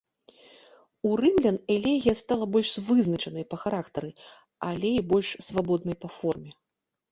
[1.09, 4.11] У рымлян элегія стала больш вызначанай па характары,
[4.71, 6.51] але і больш свабоднай па форме.